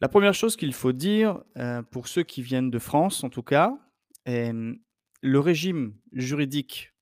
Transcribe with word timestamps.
La 0.00 0.08
première 0.08 0.34
chose 0.34 0.56
qu'il 0.56 0.72
faut 0.74 0.92
dire, 0.92 1.42
heu, 1.56 1.82
pour 1.90 2.08
ceux 2.08 2.22
qui 2.22 2.42
viennent 2.42 2.70
de 2.70 2.78
France 2.78 3.24
en 3.24 3.30
tout 3.30 3.42
cas, 3.42 3.78
hem, 4.24 4.78
le 5.22 5.40
régime 5.40 5.94
juridique 6.12 6.92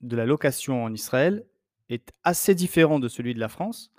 de 0.00 0.16
la 0.16 0.26
location 0.26 0.84
en 0.84 0.92
Israël 0.92 1.46
est 1.88 2.10
assez 2.22 2.54
différent 2.54 2.98
de 2.98 3.08
celui 3.08 3.34
de 3.34 3.40
la 3.40 3.48
France. 3.48 3.92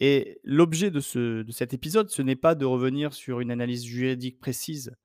Et 0.00 0.40
l'objet 0.44 0.90
de 0.90 1.00
ce 1.00 1.42
de 1.42 1.52
cet 1.52 1.74
épisode, 1.74 2.08
ce 2.08 2.22
n'est 2.22 2.36
pas 2.36 2.54
de 2.54 2.64
revenir 2.64 3.12
sur 3.12 3.40
une 3.40 3.50
analyse 3.50 3.84
juridique 3.84 4.40
précise, 4.40 4.96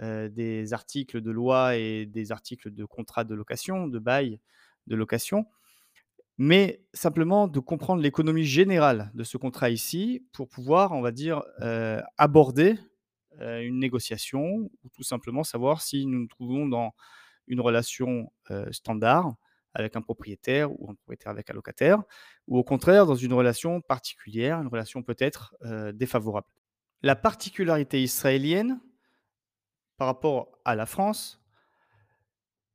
des 0.00 0.72
articles 0.72 1.20
de 1.20 1.30
loi 1.30 1.76
et 1.76 2.06
des 2.06 2.32
articles 2.32 2.70
de 2.72 2.84
contrat 2.84 3.24
de 3.24 3.34
location, 3.34 3.86
de 3.86 3.98
bail 3.98 4.40
de 4.86 4.96
location, 4.96 5.46
mais 6.38 6.82
simplement 6.94 7.48
de 7.48 7.60
comprendre 7.60 8.00
l'économie 8.02 8.44
générale 8.44 9.10
de 9.14 9.24
ce 9.24 9.36
contrat 9.36 9.70
ici 9.70 10.24
pour 10.32 10.48
pouvoir, 10.48 10.92
on 10.92 11.02
va 11.02 11.12
dire, 11.12 11.42
heu, 11.62 12.00
aborder, 12.16 12.78
heu, 13.40 13.62
une 13.62 13.78
négociation 13.78 14.70
ou 14.82 14.88
tout 14.94 15.02
simplement 15.02 15.44
savoir 15.44 15.82
si 15.82 16.06
nous 16.06 16.20
nous 16.20 16.28
trouvons 16.28 16.66
dans 16.66 16.94
une 17.46 17.60
relation, 17.60 18.32
standard 18.70 19.34
avec 19.74 19.96
un 19.96 20.02
propriétaire 20.02 20.72
ou 20.72 20.90
un 20.90 20.94
propriétaire 20.94 21.30
avec 21.30 21.50
un 21.50 21.54
locataire 21.54 22.02
ou 22.48 22.58
au 22.58 22.64
contraire 22.64 23.06
dans 23.06 23.16
une 23.16 23.32
relation 23.34 23.80
particulière, 23.82 24.60
une 24.60 24.68
relation 24.68 25.02
peut-être, 25.02 25.54
défavorable. 25.94 26.48
La 27.02 27.16
particularité 27.16 28.02
israélienne 28.02 28.80
par 30.00 30.06
rapport 30.06 30.58
à 30.64 30.74
la 30.74 30.86
France 30.86 31.44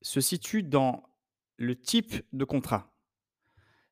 se 0.03 0.21
situe 0.21 0.61
dans 0.61 1.09
le 1.57 1.75
type 1.75 2.23
de 2.33 2.45
contrat. 2.45 2.95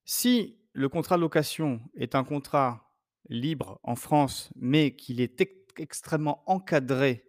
Si 0.05 0.59
le 0.73 0.87
contrat 0.87 1.15
de 1.15 1.21
location 1.21 1.81
est 1.95 2.13
un 2.13 2.23
contrat 2.23 2.93
libre 3.29 3.79
en 3.81 3.95
France, 3.95 4.51
mais 4.55 4.95
qu'il 4.95 5.19
est 5.19 5.41
ex 5.41 5.51
extrêmement 5.77 6.43
encadré 6.45 7.27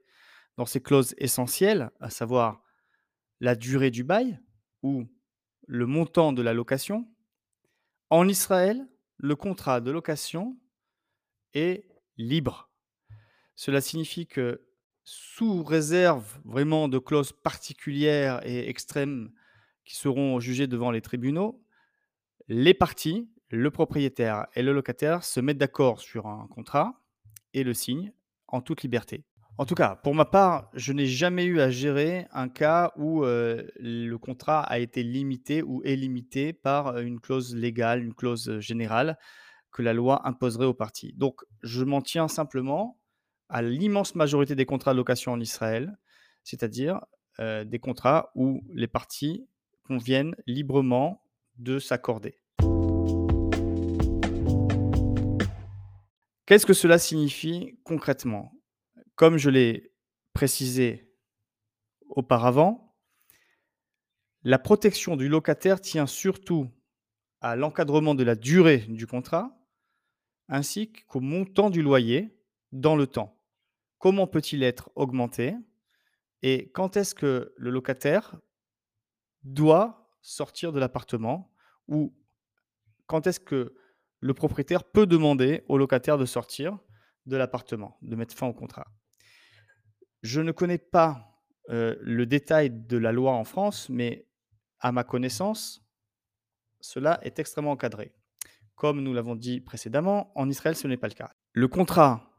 dans 0.59 0.67
ses 0.67 0.83
clauses 0.83 1.14
essentielles, 1.17 1.91
à 2.01 2.11
savoir 2.11 2.62
la 3.41 3.55
durée 3.55 3.91
du 3.91 4.05
bail 4.05 4.39
ou 4.83 5.07
le 5.67 5.86
montant 5.86 6.34
de 6.34 6.42
la 6.42 6.53
location, 6.53 7.09
en 8.11 8.29
Israël, 8.29 8.86
le 9.17 9.36
contrat 9.36 9.81
de 9.81 9.91
location 9.91 10.61
est 11.55 11.89
libre. 12.19 12.69
Cela 13.55 13.81
signifie 13.81 14.27
que 14.27 14.69
sous 15.05 15.63
réserve 15.63 16.39
vraiment 16.45 16.89
de 16.89 16.99
clauses 16.99 17.33
particulières 17.33 18.41
et 18.47 18.69
extrêmes 18.69 19.31
qui 19.85 19.97
seront 19.97 20.41
jugées 20.41 20.67
devant 20.67 20.91
les 20.91 21.03
tribunaux, 21.03 21.63
les 22.49 22.75
parties, 22.75 23.29
le 23.51 23.71
propriétaire 23.71 24.47
et 24.55 24.63
le 24.63 24.73
locataire 24.73 25.25
se 25.25 25.41
mettent 25.41 25.59
d'accord 25.59 26.01
sur 26.01 26.27
un 26.27 26.47
contrat 26.49 27.01
et 27.53 27.65
le 27.65 27.75
signent 27.75 28.13
en 28.49 28.61
toute 28.61 28.83
liberté. 28.83 29.25
En 29.57 29.67
tout 29.67 29.77
cas, 29.77 29.95
pour 29.95 30.17
ma 30.17 30.25
part, 30.25 30.69
je 30.75 30.93
n'ai 30.93 31.07
jamais 31.07 31.45
eu 31.45 31.61
à 31.61 31.71
gérer 31.71 32.27
un 32.33 32.49
cas 32.49 32.93
où, 32.97 33.25
heu, 33.25 33.71
le 33.79 34.17
contrat 34.17 34.63
a 34.63 34.81
été 34.81 35.05
limité 35.05 35.63
ou 35.63 35.81
est 35.85 35.95
limité 35.95 36.53
par, 36.53 36.99
une 36.99 37.21
clause 37.21 37.55
légale, 37.55 38.03
une 38.03 38.15
clause, 38.15 38.59
générale 38.59 39.17
que 39.71 39.83
la 39.83 39.93
loi 39.93 40.27
imposerait 40.27 40.67
aux 40.67 40.75
parties. 40.75 41.13
Donc 41.17 41.43
je 41.63 41.85
m'en 41.85 42.03
tiens 42.03 42.27
simplement 42.27 42.99
à 43.48 43.62
l'immense 43.62 44.14
majorité 44.14 44.55
des 44.55 44.67
contrats 44.67 44.92
de 44.92 44.98
location 44.98 45.33
en 45.33 45.41
Israël, 45.41 45.97
c'est-à-dire, 46.42 47.00
heu, 47.41 47.64
des 47.64 47.78
contrats 47.78 48.31
où 48.34 48.62
les 48.73 48.89
parties 48.89 49.47
conviennent 49.84 50.34
librement 50.47 51.23
de 51.56 51.78
s'accorder. 51.78 52.41
Qu'est-ce 56.47 56.67
que 56.67 56.75
cela 56.75 56.98
signifie 56.98 57.79
concrètement? 57.85 58.52
Comme 59.14 59.39
je 59.39 59.48
l'ai 59.51 59.92
précisé 60.35 61.11
auparavant, 62.08 62.95
la 64.42 64.58
protection 64.58 65.17
du 65.17 65.29
locataire 65.29 65.80
tient 65.80 66.07
surtout 66.07 66.69
à 67.40 67.57
l'encadrement 67.57 68.14
de 68.14 68.24
la 68.24 68.35
durée 68.35 68.85
du 68.89 69.07
contrat, 69.07 69.58
ainsi 70.48 70.92
qu'au 70.92 71.20
montant 71.20 71.70
du 71.70 71.80
loyer 71.80 72.36
dans 72.74 72.96
le 72.96 73.07
temps. 73.07 73.40
Comment 73.98 74.27
peut-il 74.27 74.62
être 74.62 74.90
augmenté? 74.96 75.57
Et 76.42 76.70
quand 76.73 76.96
est-ce 76.98 77.14
que 77.14 77.55
le 77.57 77.70
locataire 77.70 78.36
doit 79.45 80.11
sortir 80.20 80.73
de 80.73 80.80
l'appartement? 80.80 81.55
Ou 81.89 82.14
quand 83.07 83.27
est-ce 83.27 83.40
que 83.40 83.77
le 84.20 84.34
propriétaire 84.34 84.84
peut 84.84 85.07
demander 85.07 85.64
au 85.68 85.79
locataire 85.79 86.18
de 86.18 86.27
sortir 86.27 86.79
de 87.27 87.36
l'appartement, 87.36 87.96
de 88.02 88.17
mettre 88.17 88.34
fin 88.34 88.48
au 88.48 88.52
contrat? 88.52 88.86
Je 90.23 90.40
ne 90.40 90.52
connais 90.52 90.79
pas, 90.79 91.40
heu, 91.70 91.96
le 92.02 92.27
détail 92.27 92.70
de 92.70 92.98
la 92.98 93.13
loi 93.13 93.33
en 93.33 93.45
France, 93.45 93.89
mais 93.89 94.27
à 94.80 94.90
ma 94.90 95.05
connaissance, 95.05 95.86
cela 96.80 97.20
est 97.23 97.39
extrêmement 97.39 97.70
encadré. 97.70 98.14
Comme 98.74 99.01
nous 99.01 99.14
l'avons 99.14 99.36
dit 99.36 99.61
précédemment, 99.61 100.33
en 100.34 100.51
Israël, 100.51 100.74
ce 100.74 100.89
n'est 100.89 100.96
pas 100.96 101.08
le 101.08 101.14
cas. 101.14 101.33
Le 101.52 101.68
contrat 101.68 102.33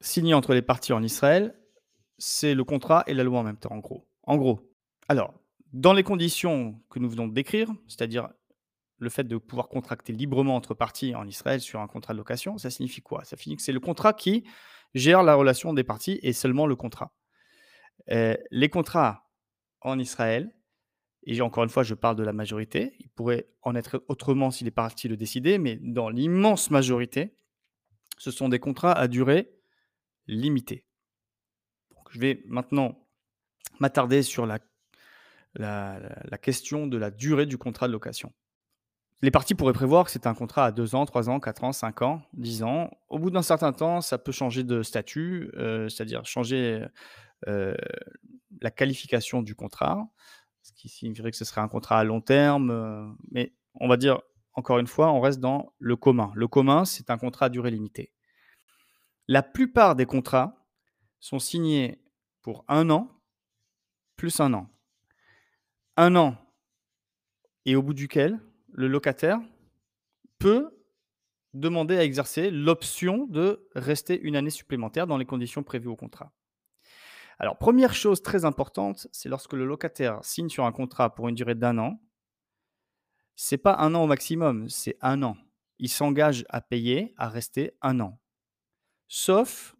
signé 0.00 0.34
entre 0.34 0.54
les 0.54 0.62
parties 0.62 0.92
en 0.92 1.02
Israël, 1.02 1.58
c'est 2.18 2.54
le 2.54 2.64
contrat 2.64 3.04
et 3.06 3.14
la 3.14 3.24
loi 3.24 3.40
en 3.40 3.42
même 3.42 3.56
temps, 3.56 3.72
en 3.72 3.78
gros. 3.78 4.08
En 4.22 4.36
gros. 4.36 4.60
Alors, 5.08 5.34
dans 5.72 5.92
les 5.92 6.02
conditions 6.02 6.80
que 6.90 6.98
nous 6.98 7.08
venons 7.08 7.28
de 7.28 7.34
décrire, 7.34 7.70
c'est-à-dire 7.86 8.28
le 8.98 9.10
fait 9.10 9.24
de 9.24 9.36
pouvoir 9.36 9.68
contracter 9.68 10.12
librement 10.12 10.56
entre 10.56 10.74
parties 10.74 11.14
en 11.14 11.26
Israël 11.26 11.60
sur 11.60 11.80
un 11.80 11.86
contrat 11.86 12.14
de 12.14 12.18
location, 12.18 12.58
ça 12.58 12.70
signifie 12.70 13.00
quoi? 13.00 13.24
Ça 13.24 13.36
signifie 13.36 13.58
que 13.58 13.62
c'est 13.62 13.72
le 13.72 13.80
contrat 13.80 14.12
qui 14.12 14.44
gère 14.94 15.22
la 15.22 15.34
relation 15.34 15.72
des 15.72 15.84
parties 15.84 16.18
et 16.22 16.32
seulement 16.32 16.66
le 16.66 16.74
contrat. 16.74 17.14
Heu, 18.10 18.36
les 18.50 18.68
contrats 18.68 19.30
en 19.80 19.98
Israël 19.98 20.52
et 21.24 21.40
encore 21.42 21.64
une 21.64 21.70
fois, 21.70 21.82
je 21.82 21.94
parle 21.94 22.16
de 22.16 22.22
la 22.22 22.32
majorité, 22.32 22.94
il 23.00 23.10
pourrait 23.10 23.48
en 23.62 23.74
être 23.74 24.02
autrement 24.08 24.50
si 24.50 24.64
les 24.64 24.70
parties 24.70 25.08
le 25.08 25.16
décidaient, 25.16 25.58
mais 25.58 25.76
dans 25.82 26.08
l'immense 26.08 26.70
majorité, 26.70 27.36
ce 28.16 28.30
sont 28.30 28.48
des 28.48 28.58
contrats 28.58 28.92
à 28.92 29.08
durée 29.08 29.50
limitée. 30.28 30.84
Donc 31.94 32.06
je 32.10 32.20
vais 32.20 32.42
maintenant 32.46 32.98
m'attarder 33.80 34.22
sur 34.22 34.46
la 34.46 34.58
question 36.40 36.86
de 36.86 36.96
la 36.98 37.10
durée 37.10 37.46
du 37.46 37.58
contrat 37.58 37.88
de 37.88 37.92
location. 37.92 38.32
Les 39.20 39.32
parties 39.32 39.56
pourraient 39.56 39.72
prévoir 39.72 40.04
que 40.04 40.12
c'est 40.12 40.28
un 40.28 40.34
contrat 40.34 40.66
à 40.66 40.72
2 40.72 40.94
ans, 40.94 41.04
3 41.04 41.28
ans, 41.28 41.40
4 41.40 41.64
ans, 41.64 41.72
5 41.72 42.02
ans, 42.02 42.22
10 42.34 42.62
ans. 42.62 42.90
Au 43.08 43.18
bout 43.18 43.30
d'un 43.30 43.42
certain 43.42 43.72
temps, 43.72 44.00
ça 44.00 44.16
peut 44.16 44.30
changer 44.30 44.62
de 44.62 44.82
statut, 44.84 45.50
heu, 45.56 45.88
c'est-à-dire 45.88 46.24
changer, 46.24 46.84
heu, 47.48 47.76
la 48.60 48.70
qualification 48.70 49.42
du 49.42 49.56
contrat, 49.56 50.08
ce 50.62 50.72
qui 50.72 50.88
signifierait 50.88 51.32
que 51.32 51.36
ce 51.36 51.44
serait 51.44 51.60
un 51.60 51.68
contrat 51.68 51.98
à 51.98 52.04
long 52.04 52.20
terme, 52.20 52.70
heu, 52.70 53.08
mais 53.32 53.54
on 53.74 53.88
va 53.88 53.96
dire, 53.96 54.20
encore 54.52 54.78
une 54.78 54.86
fois, 54.86 55.12
on 55.12 55.20
reste 55.20 55.40
dans 55.40 55.72
le 55.80 55.96
commun. 55.96 56.30
Le 56.36 56.46
commun, 56.46 56.84
c'est 56.84 57.10
un 57.10 57.18
contrat 57.18 57.46
à 57.46 57.48
durée 57.48 57.72
limitée. 57.72 58.12
La 59.28 59.42
plupart 59.42 59.94
des 59.94 60.06
contrats 60.06 60.66
sont 61.20 61.38
signés 61.38 62.02
pour 62.40 62.64
1 62.68 62.88
an, 62.88 63.10
plus 64.16 64.40
1 64.40 64.54
an. 64.54 64.70
1 65.96 66.16
an 66.16 66.36
et 67.66 67.76
au 67.76 67.82
bout 67.82 67.92
duquel 67.92 68.40
le 68.72 68.88
locataire 68.88 69.38
peut 70.38 70.70
demander 71.52 71.98
à 71.98 72.04
exercer 72.04 72.50
l'option 72.50 73.26
de 73.26 73.68
rester 73.74 74.18
une 74.18 74.36
année 74.36 74.48
supplémentaire 74.48 75.06
dans 75.06 75.18
les 75.18 75.26
conditions 75.26 75.62
prévues 75.62 75.88
au 75.88 75.96
contrat. 75.96 76.32
Alors, 77.38 77.58
première 77.58 77.94
chose 77.94 78.22
très 78.22 78.46
importante, 78.46 79.08
c'est 79.12 79.28
lorsque 79.28 79.52
le 79.52 79.66
locataire 79.66 80.24
signe 80.24 80.48
sur 80.48 80.64
un 80.64 80.72
contrat 80.72 81.14
pour 81.14 81.28
une 81.28 81.34
durée 81.34 81.54
d'un 81.54 81.76
an, 81.76 82.00
c'est 83.36 83.58
pas 83.58 83.76
un 83.78 83.94
an 83.94 84.04
au 84.04 84.06
maximum, 84.06 84.68
c'est 84.70 84.96
un 85.02 85.22
an. 85.22 85.36
Il 85.78 85.88
s'engage 85.88 86.44
à 86.48 86.60
payer, 86.60 87.14
à 87.18 87.28
rester 87.28 87.76
un 87.82 88.00
an. 88.00 88.18
Sauf 89.08 89.76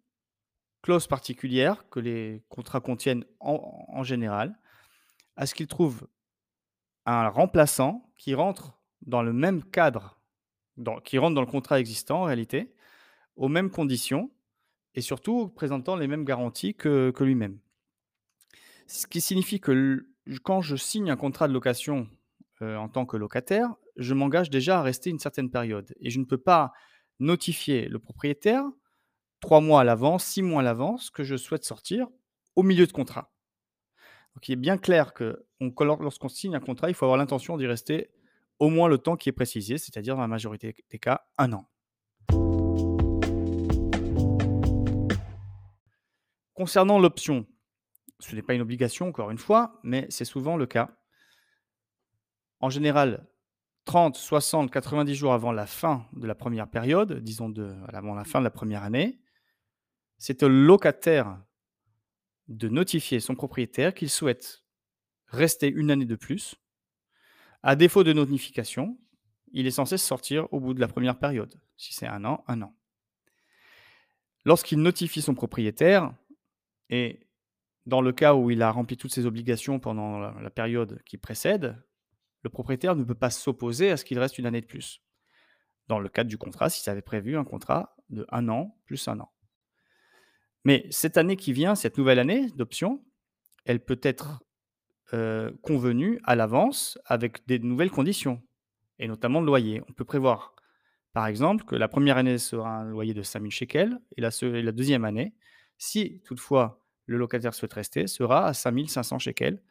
clause 0.81 1.07
particulière 1.07 1.87
que 1.89 1.99
les 1.99 2.43
contrats 2.49 2.81
contiennent 2.81 3.25
en, 3.39 4.03
général, 4.03 4.57
à 5.35 5.45
ce 5.45 5.55
qu'il 5.55 5.67
trouve 5.67 6.07
un 7.05 7.27
remplaçant 7.29 8.11
qui 8.17 8.33
rentre 8.33 8.79
dans 9.01 9.21
le 9.21 9.33
même 9.33 9.63
cadre, 9.63 10.19
qui 11.03 11.17
rentre 11.17 11.35
dans 11.35 11.41
le 11.41 11.47
contrat 11.47 11.79
existant 11.79 12.21
en 12.21 12.23
réalité, 12.23 12.73
aux 13.35 13.47
mêmes 13.47 13.71
conditions 13.71 14.31
et 14.95 15.01
surtout 15.01 15.49
présentant 15.49 15.95
les 15.95 16.07
mêmes 16.07 16.25
garanties 16.25 16.75
que 16.75 17.13
lui-même. 17.19 17.59
Ce 18.87 19.05
qui 19.05 19.21
signifie 19.21 19.59
que 19.59 20.07
quand 20.43 20.61
je 20.61 20.75
signe 20.75 21.11
un 21.11 21.15
contrat 21.15 21.47
de 21.47 21.53
location, 21.53 22.09
heu, 22.63 22.75
en 22.75 22.89
tant 22.89 23.05
que 23.05 23.17
locataire, 23.17 23.75
je 23.97 24.15
m'engage 24.15 24.49
déjà 24.49 24.79
à 24.79 24.81
rester 24.81 25.11
une 25.11 25.19
certaine 25.19 25.51
période 25.51 25.93
et 25.99 26.09
je 26.09 26.19
ne 26.19 26.25
peux 26.25 26.39
pas 26.39 26.73
notifier 27.19 27.87
le 27.87 27.99
propriétaire 27.99 28.63
3 29.41 29.61
mois 29.61 29.81
à 29.81 29.83
l'avance, 29.83 30.25
6 30.25 30.41
mois 30.41 30.61
à 30.61 30.63
l'avance 30.63 31.09
que 31.09 31.23
je 31.23 31.35
souhaite 31.35 31.63
sortir 31.63 32.07
au 32.55 32.63
milieu 32.63 32.85
de 32.85 32.91
contrat. 32.91 33.31
Donc 34.35 34.47
il 34.47 34.53
est 34.53 34.57
bien 34.57 34.77
clair 34.77 35.13
que 35.13 35.45
on 35.59 35.73
lorsqu'on 35.99 36.29
signe 36.29 36.55
un 36.55 36.59
contrat, 36.59 36.89
il 36.89 36.93
faut 36.93 37.05
avoir 37.05 37.17
l'intention 37.17 37.57
d'y 37.57 37.67
rester 37.67 38.11
au 38.59 38.69
moins 38.69 38.87
le 38.87 38.97
temps 38.97 39.15
qui 39.15 39.29
est 39.29 39.33
précisé, 39.33 39.77
c'est-à-dire 39.77 40.15
dans 40.15 40.21
la 40.21 40.27
majorité 40.27 40.75
des 40.89 40.99
cas, 40.99 41.25
1 41.37 41.53
an. 41.53 41.69
Concernant 46.53 46.99
l'option, 46.99 47.45
ce 48.19 48.35
n'est 48.35 48.41
pas 48.41 48.53
une 48.53 48.61
obligation 48.61 49.07
encore 49.07 49.31
une 49.31 49.37
fois, 49.37 49.79
mais 49.83 50.05
c'est 50.09 50.25
souvent 50.25 50.57
le 50.57 50.65
cas. 50.65 50.91
En 52.59 52.69
général, 52.69 53.27
30, 53.85 54.17
60, 54.17 54.69
90 54.69 55.15
jours 55.15 55.33
avant 55.33 55.53
la 55.53 55.65
fin 55.65 56.05
de 56.13 56.27
la 56.27 56.35
première 56.35 56.69
période, 56.69 57.23
disons 57.23 57.49
de 57.49 57.75
avant 57.87 58.13
la 58.13 58.25
fin 58.25 58.39
de 58.39 58.43
la 58.43 58.51
première 58.51 58.83
année, 58.83 59.21
c'est 60.19 60.43
au 60.43 60.49
locataire 60.49 61.41
de 62.49 62.67
notifier 62.67 63.19
son 63.19 63.35
propriétaire 63.35 63.93
qu'il 63.93 64.09
souhaite 64.09 64.63
rester 65.27 65.69
une 65.69 65.91
année 65.91 66.05
de 66.05 66.15
plus. 66.15 66.55
À 67.63 67.75
défaut 67.75 68.03
de 68.03 68.13
notification, 68.13 68.99
il 69.53 69.65
est 69.65 69.71
censé 69.71 69.97
sortir 69.97 70.51
au 70.53 70.59
bout 70.59 70.73
de 70.73 70.79
la 70.79 70.87
première 70.87 71.17
période. 71.17 71.59
Si 71.77 71.93
c'est 71.93 72.07
un 72.07 72.25
an, 72.25 72.43
un 72.47 72.61
an. 72.61 72.75
Lorsqu'il 74.45 74.79
notifie 74.81 75.21
son 75.21 75.35
propriétaire, 75.35 76.13
et 76.89 77.27
dans 77.85 78.01
le 78.01 78.11
cas 78.11 78.35
où 78.35 78.51
il 78.51 78.61
a 78.61 78.71
rempli 78.71 78.97
toutes 78.97 79.13
ses 79.13 79.25
obligations 79.25 79.79
pendant 79.79 80.19
la, 80.19 80.49
période 80.49 81.01
qui 81.05 81.17
précède, 81.17 81.81
le 82.41 82.49
propriétaire 82.49 82.95
ne 82.95 83.03
peut 83.03 83.15
pas 83.15 83.29
s'opposer 83.29 83.91
à 83.91 83.97
ce 83.97 84.05
qu'il 84.05 84.19
reste 84.19 84.37
une 84.37 84.45
année 84.45 84.61
de 84.61 84.65
plus. 84.65 85.01
Dans 85.87 85.99
le 85.99 86.09
cadre 86.09 86.29
du 86.29 86.37
contrat, 86.37 86.69
s'il 86.69 86.89
avait 86.89 87.01
prévu 87.01 87.37
un 87.37 87.43
contrat 87.43 87.95
de 88.09 88.25
un 88.29 88.47
an 88.49 88.77
plus 88.85 89.07
un 89.07 89.19
an. 89.19 89.31
Mais 90.65 90.85
cette 90.89 91.17
année 91.17 91.35
qui 91.35 91.53
vient, 91.53 91.75
cette 91.75 91.97
nouvelle 91.97 92.19
année 92.19 92.49
d'option, 92.51 93.03
elle 93.65 93.79
peut 93.79 93.99
être 94.03 94.41
euh, 95.13 95.51
convenue 95.61 96.19
à 96.23 96.35
l'avance 96.35 96.99
avec 97.05 97.45
des 97.47 97.59
nouvelles 97.59 97.91
conditions, 97.91 98.41
et 98.99 99.07
notamment 99.07 99.39
le 99.39 99.45
loyer. 99.45 99.81
On 99.89 99.93
peut 99.93 100.05
prévoir, 100.05 100.53
par 101.13 101.27
exemple, 101.27 101.63
que 101.65 101.75
la 101.75 101.87
première 101.87 102.17
année 102.17 102.37
sera 102.37 102.77
un 102.79 102.85
loyer 102.85 103.13
de 103.13 103.23
5000 103.23 103.51
shekels, 103.51 103.99
et 104.17 104.21
la, 104.21 104.29
et 104.41 104.61
la 104.61 104.71
deuxième 104.71 105.05
année, 105.05 105.33
si 105.77 106.21
toutefois 106.25 106.83
le 107.05 107.17
locataire 107.17 107.53
souhaite 107.53 107.73
rester, 107.73 108.05
sera 108.07 108.45
à 108.45 108.53
5500 108.53 109.19
shekels 109.19 109.61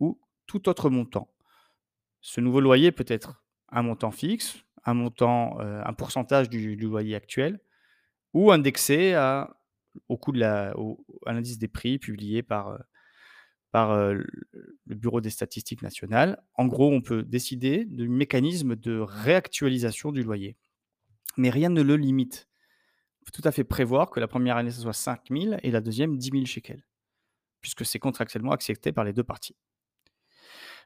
ou 0.00 0.20
tout 0.46 0.68
autre 0.68 0.90
montant. 0.90 1.28
Ce 2.20 2.40
nouveau 2.40 2.60
loyer 2.60 2.90
peut 2.90 3.04
être 3.06 3.42
un 3.70 3.82
montant 3.82 4.10
fixe, 4.10 4.64
un 4.84 4.94
montant, 4.94 5.60
euh, 5.60 5.82
un 5.84 5.92
pourcentage 5.92 6.48
du, 6.48 6.76
loyer 6.76 7.14
actuel, 7.14 7.60
ou 8.32 8.50
indexé 8.50 9.14
à, 9.14 9.56
au 10.08 10.16
coût 10.16 10.32
de 10.32 10.42
à 10.42 11.32
l'indice 11.32 11.58
des 11.58 11.68
prix 11.68 11.98
publié 11.98 12.42
par, 12.42 12.68
euh, 12.68 12.78
euh, 13.74 14.22
le 14.86 14.94
Bureau 14.94 15.20
des 15.20 15.30
statistiques 15.30 15.82
nationales. 15.82 16.42
En 16.54 16.66
gros, 16.66 16.92
on 16.92 17.00
peut 17.00 17.22
décider 17.22 17.84
du 17.84 18.08
mécanisme 18.08 18.76
de 18.76 18.98
réactualisation 18.98 20.12
du 20.12 20.22
loyer. 20.22 20.56
Mais 21.36 21.50
rien 21.50 21.70
ne 21.70 21.82
le 21.82 21.96
limite 21.96 22.48
peut 23.22 23.32
tout 23.32 23.46
à 23.46 23.52
fait 23.52 23.64
prévoir 23.64 24.10
que 24.10 24.20
la 24.20 24.28
première 24.28 24.56
année, 24.56 24.70
ce 24.70 24.80
soit 24.80 24.92
5 24.92 25.22
000 25.30 25.56
et 25.62 25.70
la 25.70 25.80
deuxième 25.80 26.16
10 26.16 26.30
000 26.32 26.44
shekels, 26.44 26.84
puisque 27.60 27.84
c'est 27.84 27.98
contractuellement 27.98 28.52
accepté 28.52 28.92
par 28.92 29.04
les 29.04 29.12
deux 29.12 29.24
parties. 29.24 29.56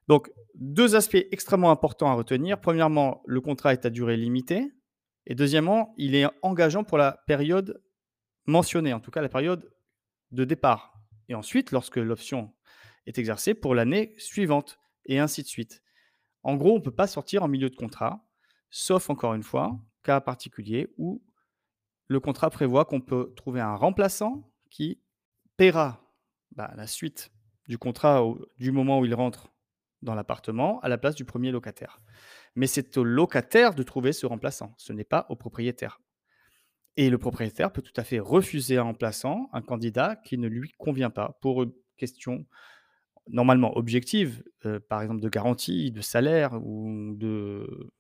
Donc, 0.09 0.31
deux 0.55 0.95
aspects 0.95 1.27
extrêmement 1.33 1.71
importants 1.71 2.09
à 2.09 2.15
retenir. 2.15 2.61
Premièrement, 2.61 3.23
le 3.27 3.41
contrat 3.41 3.73
est 3.73 3.87
à 3.87 3.91
durée 3.91 4.17
limitée. 4.17 4.73
Et 5.27 5.35
deuxièmement, 5.35 5.95
il 5.97 6.15
est 6.15 6.27
engageant 6.43 6.85
pour 6.85 6.99
la 6.99 7.25
période 7.27 7.83
mentionnée, 8.47 8.93
en 8.93 9.01
tout 9.01 9.11
cas 9.11 9.23
la 9.23 9.29
période 9.29 9.73
de 10.31 10.45
départ. 10.45 10.95
Et 11.29 11.35
ensuite, 11.35 11.73
lorsque 11.73 11.97
l'option 11.97 12.53
est 13.07 13.19
exercée, 13.19 13.55
pour 13.55 13.75
l'année 13.75 14.15
suivante, 14.19 14.79
et 15.07 15.19
ainsi 15.19 15.43
de 15.43 15.49
suite. 15.49 15.83
En 16.43 16.57
gros, 16.57 16.73
on 16.73 16.79
ne 16.79 16.83
peut 16.83 16.91
pas 16.91 17.07
sortir 17.07 17.43
en 17.43 17.49
milieu 17.49 17.71
de 17.71 17.77
contrat, 17.77 18.25
sauf 18.71 19.11
encore 19.11 19.35
une 19.35 19.43
fois, 19.43 19.79
cas 20.03 20.21
particulier 20.21 20.93
où 20.99 21.23
le 22.09 22.21
contrat 22.21 22.51
prévoit 22.51 22.85
qu'on 22.85 23.01
peut 23.01 23.33
trouver 23.37 23.61
un 23.61 23.75
remplaçant 23.75 24.53
qui 24.71 25.01
paiera 25.57 26.13
bah, 26.53 26.73
la 26.77 26.87
suite 26.87 27.33
du 27.67 27.79
contrat 27.79 28.25
du 28.59 28.71
moment 28.71 29.01
où 29.01 29.05
il 29.05 29.15
rentre 29.15 29.53
dans 30.03 30.15
l'appartement 30.15 30.79
à 30.81 30.89
la 30.89 30.99
place 30.99 31.17
du 31.17 31.25
premier 31.25 31.51
locataire. 31.51 32.01
Mais 32.55 32.69
c'est 32.69 32.97
au 32.97 33.03
locataire 33.03 33.75
de 33.75 33.83
trouver 33.83 34.13
ce 34.13 34.27
remplaçant, 34.27 34.75
ce 34.77 34.93
n'est 34.93 35.05
pas 35.05 35.27
au 35.31 35.37
propriétaire. 35.37 36.01
Et 36.97 37.11
le 37.11 37.19
propriétaire 37.19 37.73
peut 37.73 37.83
tout 37.83 37.93
à 37.97 38.05
fait 38.05 38.19
refuser 38.19 38.79
un 38.79 38.85
remplaçant, 38.85 39.49
un 39.53 39.63
candidat 39.63 40.17
qui 40.17 40.39
ne 40.39 40.49
lui 40.49 40.73
convient 40.79 41.11
pas 41.11 41.39
pour 41.41 41.63
une 41.63 41.73
question 41.97 42.47
normalement 43.29 43.77
objective, 43.77 44.43
euh, 44.65 44.81
par 44.89 45.03
exemple 45.03 45.21
de 45.21 45.29
garantie, 45.29 45.91
de 45.91 46.01
salaire 46.01 46.55
ou 46.63 47.15
de 47.17 47.91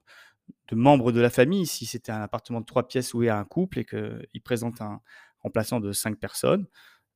de 0.68 0.76
membres 0.76 1.12
de 1.12 1.20
la 1.20 1.30
famille, 1.30 1.66
si 1.66 1.86
c'était 1.86 2.12
un 2.12 2.22
appartement 2.22 2.60
de 2.60 2.66
trois 2.66 2.86
pièces 2.86 3.12
loué 3.12 3.28
à 3.28 3.38
un 3.38 3.44
couple 3.44 3.80
et 3.80 3.84
qu'il 3.84 4.42
présente 4.44 4.80
un 4.80 5.00
remplaçant 5.40 5.80
de 5.80 5.92
cinq 5.92 6.18
personnes, 6.18 6.66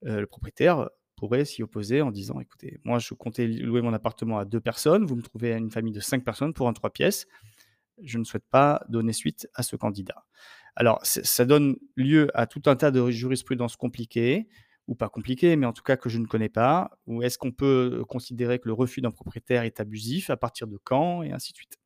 euh, 0.06 0.21
le 0.21 0.26
propriétaire 0.26 0.88
pourrait 1.17 1.44
s'y 1.44 1.62
opposer 1.62 2.00
en 2.03 2.11
disant 2.11 2.41
écoutez, 2.41 2.79
moi 2.85 2.99
je 2.99 3.12
comptais 3.15 3.47
louer 3.47 3.83
mon 3.83 3.93
appartement 3.93 4.38
à 4.38 4.44
deux 4.44 4.61
personnes, 4.61 5.05
vous 5.05 5.17
me 5.17 5.23
trouvez 5.23 5.53
une 5.53 5.71
famille 5.71 5.93
de 5.93 6.00
cinq 6.00 6.25
personnes 6.25 6.55
pour 6.55 6.69
un 6.69 6.73
trois 6.73 6.91
pièces, 6.91 7.26
je 8.03 8.19
ne 8.19 8.25
souhaite 8.25 8.47
pas 8.50 8.83
donner 8.88 9.12
suite 9.12 9.49
à 9.55 9.62
ce 9.62 9.76
candidat. 9.76 10.25
Alors, 10.77 11.01
ça 11.03 11.45
donne 11.45 11.77
lieu 11.97 12.29
à 12.35 12.47
tout 12.47 12.63
un 12.67 12.77
tas 12.77 12.91
de 12.91 13.11
jurisprudence 13.11 13.77
compliquées, 13.77 14.49
ou 14.87 14.95
pas 14.95 15.09
compliquées, 15.09 15.57
mais 15.57 15.67
en 15.67 15.73
tout 15.73 15.83
cas 15.83 15.97
que 15.97 16.09
je 16.09 16.19
ne 16.19 16.27
connais 16.27 16.49
pas, 16.49 16.91
ou 17.07 17.23
est-ce 17.23 17.39
qu'on 17.39 17.53
peut 17.53 18.05
considérer 18.09 18.59
que 18.59 18.69
le 18.69 18.75
refus 18.75 19.01
d'un 19.01 19.11
propriétaire 19.11 19.63
est 19.63 19.81
abusif, 19.81 20.31
à 20.31 20.37
partir 20.37 20.67
de 20.67 20.79
quand, 20.83 21.23
et 21.23 21.33
ainsi 21.33 21.53
de 21.53 21.57
suite. 21.57 21.79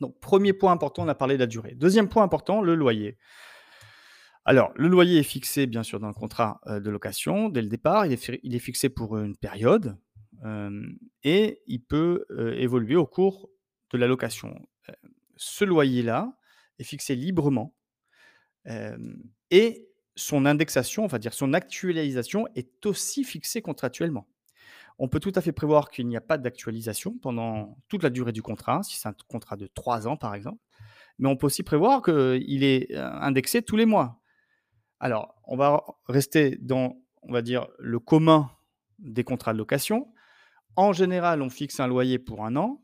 Donc, 0.00 0.18
premier 0.20 0.52
point 0.52 0.72
important, 0.72 1.04
on 1.04 1.08
a 1.08 1.14
parlé 1.14 1.34
de 1.34 1.40
la 1.40 1.46
durée. 1.46 1.74
Deuxième 1.74 2.08
point 2.08 2.22
important, 2.22 2.62
le 2.62 2.74
loyer. 2.74 3.18
Alors, 4.44 4.72
le 4.74 4.88
loyer 4.88 5.18
est 5.18 5.24
fixé, 5.24 5.66
bien 5.66 5.82
sûr, 5.82 6.00
dans 6.00 6.08
le 6.08 6.14
contrat 6.14 6.60
euh, 6.66 6.80
de 6.80 6.90
location 6.90 7.50
dès 7.50 7.62
le 7.62 7.68
départ. 7.68 8.06
Il 8.06 8.12
est, 8.12 8.58
fixé 8.58 8.88
pour 8.88 9.18
une 9.18 9.36
période 9.36 9.98
euh, 10.44 10.82
et 11.22 11.62
il 11.66 11.80
peut 11.84 12.24
euh, 12.30 12.54
évoluer 12.54 12.96
au 12.96 13.06
cours 13.06 13.50
de 13.90 13.98
la 13.98 14.06
location. 14.06 14.54
ce 15.36 15.64
loyer-là 15.64 16.32
est 16.78 16.84
fixé 16.84 17.14
librement 17.14 17.74
et 19.50 19.90
son 20.16 20.46
indexation, 20.46 21.04
on 21.04 21.06
va 21.06 21.18
dire 21.18 21.34
son 21.34 21.52
actualisation, 21.54 22.46
est 22.54 22.86
aussi 22.86 23.24
fixée 23.24 23.62
contractuellement. 23.62 24.26
On 24.98 25.08
peut 25.08 25.20
tout 25.20 25.32
à 25.34 25.40
fait 25.40 25.52
prévoir 25.52 25.88
qu'il 25.90 26.06
n'y 26.08 26.16
a 26.16 26.20
pas 26.20 26.36
d'actualisation 26.36 27.16
pendant 27.22 27.78
toute 27.88 28.02
la 28.02 28.10
durée 28.10 28.32
du 28.32 28.42
contrat, 28.42 28.82
si 28.82 28.98
c'est 28.98 29.08
un 29.08 29.14
contrat 29.28 29.56
de 29.56 29.66
trois 29.66 30.06
ans 30.06 30.16
par 30.16 30.34
exemple. 30.34 30.62
Mais 31.18 31.28
on 31.28 31.36
peut 31.36 31.46
aussi 31.46 31.62
prévoir 31.62 32.02
qu'il 32.02 32.64
est 32.64 32.92
euh, 32.92 33.10
indexé 33.20 33.62
tous 33.62 33.76
les 33.76 33.86
mois. 33.86 34.20
Alors, 35.00 35.34
on 35.44 35.56
va 35.56 35.82
rester 36.06 36.58
dans, 36.60 36.96
on 37.22 37.32
va 37.32 37.42
dire, 37.42 37.66
le 37.78 37.98
commun 37.98 38.50
des 38.98 39.24
contrats 39.24 39.52
de 39.52 39.58
location. 39.58 40.12
En 40.76 40.92
général, 40.92 41.42
on 41.42 41.48
fixe 41.48 41.80
un 41.80 41.86
loyer 41.86 42.18
pour 42.18 42.44
un 42.44 42.56
an. 42.56 42.82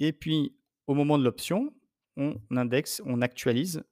Et 0.00 0.12
puis, 0.12 0.56
au 0.86 0.94
moment 0.94 1.18
de 1.18 1.24
l'option, 1.24 1.74
on 2.16 2.36
indexe, 2.50 3.02
on 3.04 3.20
actualise 3.20 3.84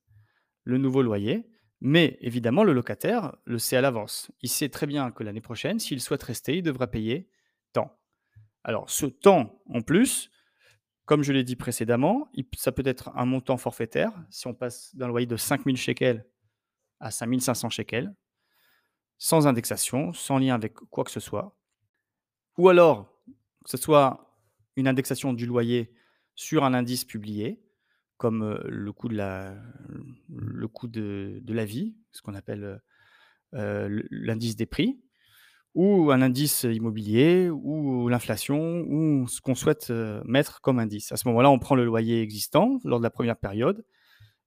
le 0.65 0.79
nouveau 0.79 1.03
loyer. 1.03 1.47
Mais 1.81 2.17
évidemment, 2.21 2.65
le 2.65 2.73
locataire 2.73 3.37
le 3.45 3.59
sait 3.59 3.77
à 3.77 3.81
l'avance. 3.81 4.31
Il 4.41 4.49
sait 4.49 4.69
très 4.69 4.87
bien 4.87 5.11
que 5.11 5.23
l'année 5.23 5.41
prochaine, 5.41 5.79
s'il 5.79 6.01
souhaite 6.01 6.23
rester, 6.23 6.57
il 6.57 6.63
devra 6.63 6.87
payer 6.87 7.29
alors, 8.67 8.91
ce 8.91 9.07
temps 9.07 9.63
en 9.67 9.81
plus, 9.81 10.29
comme 11.05 11.23
je 11.23 11.33
l'ai 11.33 11.45
dit 11.45 11.55
précédemment, 11.55 12.29
ça 12.57 12.73
peut 12.73 12.83
être 12.85 13.13
un 13.15 13.25
montant 13.25 13.57
forfaitaire. 13.59 14.13
Si 14.29 14.49
on 14.49 14.55
passe 14.55 14.93
d'un 14.97 15.07
loyer 15.07 15.29
de 15.29 15.37
5000 15.37 15.77
shekels 15.77 16.27
à 16.99 17.13
5500 17.13 17.71
shekels, 17.71 18.13
sans 19.19 19.47
indexation, 19.47 20.13
sans 20.13 20.39
lien 20.39 20.57
avec 20.57 20.75
quoi 20.75 21.05
que 21.05 21.13
ce 21.13 21.21
soit. 21.21 21.57
Ou 22.59 22.69
alors, 22.69 23.09
que 23.65 23.71
ce 23.71 23.77
soit 23.77 24.26
une 24.77 24.89
indexation 24.89 25.33
du 25.33 25.47
loyer 25.47 25.93
sur 26.35 26.65
un 26.65 26.75
indice 26.75 27.05
publié, 27.05 27.61
comme 28.19 28.61
le 28.67 28.93
coût 28.93 29.09
de 29.09 29.17
la, 29.17 29.55
vie, 31.65 31.97
ce 32.13 32.23
qu'on 32.23 32.35
appelle 32.35 32.81
l'indice 33.53 34.57
des 34.57 34.67
prix, 34.67 35.01
ou 35.75 36.11
un 36.11 36.23
indice 36.23 36.65
immobilier, 36.65 37.51
ou 37.51 38.09
l'inflation, 38.09 38.85
ou 38.89 39.29
ce 39.29 39.41
qu'on 39.41 39.55
souhaite 39.55 39.91
mettre 40.25 40.61
comme 40.61 40.79
indice. 40.79 41.13
À 41.13 41.17
ce 41.17 41.29
moment-là, 41.29 41.51
on 41.51 41.59
prend 41.59 41.75
le 41.75 41.85
loyer 41.85 42.23
existant 42.23 42.79
lors 42.85 42.99
de 42.99 43.05
la 43.05 43.11
première 43.11 43.37
période, 43.37 43.85